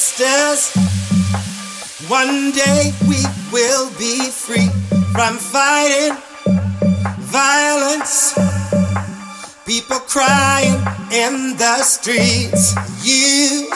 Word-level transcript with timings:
sisters. 0.00 0.72
One 2.08 2.52
day 2.52 2.92
we 3.06 3.20
will 3.52 3.90
be 3.98 4.30
free 4.30 4.70
from 5.12 5.36
fighting 5.36 6.16
violence. 7.18 8.32
People 9.66 10.00
crying 10.08 10.80
in 11.12 11.54
the 11.58 11.82
streets. 11.82 12.74
You 13.04 13.68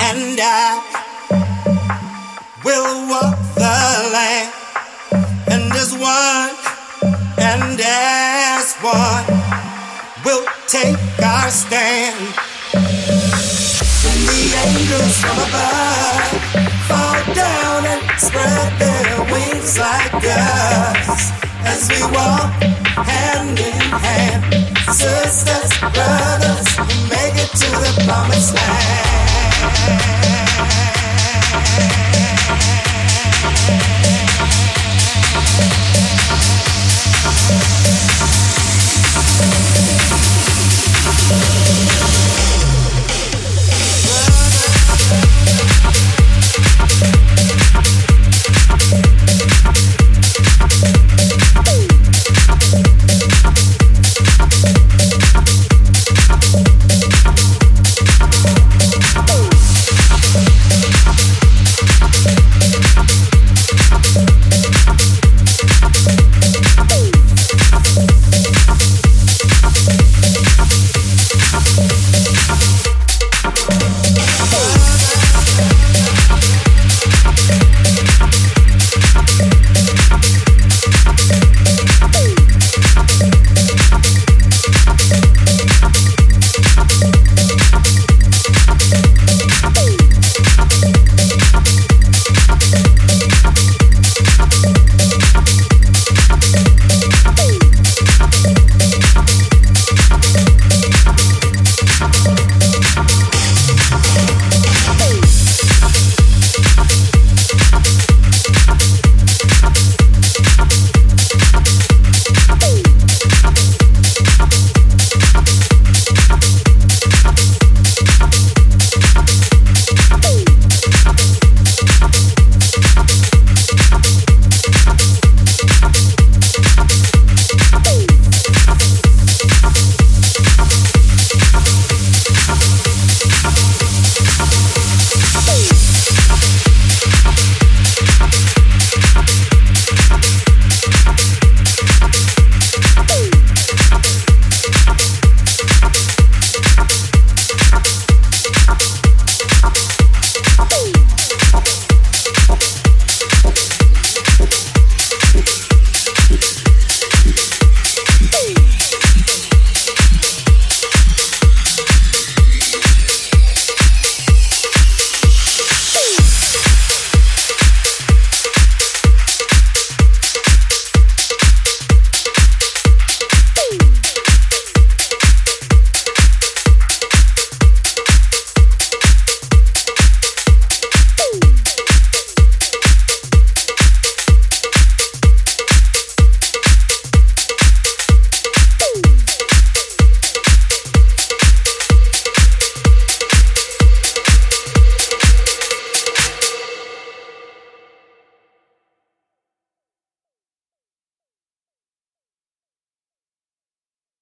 and 0.00 0.38
I 0.38 0.84
will 2.62 3.08
walk 3.08 3.38
the 3.56 3.80
land. 4.12 4.52
And 5.48 5.72
as 5.72 5.92
one, 5.96 6.52
and 7.40 7.80
as 7.80 8.76
one, 8.84 9.24
we'll 10.24 10.46
take 10.68 11.00
our 11.24 11.50
stand 11.50 12.51
angels 14.64 15.16
from 15.18 15.38
above 15.38 16.62
fall 16.86 17.34
down 17.34 17.84
and 17.86 18.02
spread 18.20 18.70
their 18.78 19.18
wings 19.32 19.78
like 19.78 20.14
us 20.14 21.32
as 21.64 21.88
we 21.90 22.00
walk 22.14 22.52
hand 23.10 23.58
in 23.58 23.80
hand. 24.04 24.42
Sisters, 24.94 25.70
brothers, 25.80 26.68
we 26.86 26.94
make 27.10 27.36
it 27.44 27.50
to 27.60 27.68
the 27.82 27.92
promised 28.06 28.54
land. 28.54 28.82